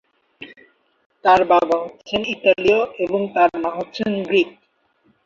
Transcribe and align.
তার 1.25 1.41
বাবা 1.51 1.75
হচ্ছেন 1.83 2.21
ইতালীয় 2.33 2.81
এবং 3.05 3.21
তার 3.35 3.49
মা 3.63 3.71
হচ্ছেন 3.77 4.11
গ্রিক। 4.27 4.49